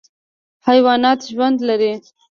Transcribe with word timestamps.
حیوانات 0.67 1.19
ژوند 1.31 1.57
لري. 1.67 1.93